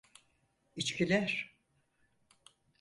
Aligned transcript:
İçkiler. 0.75 1.55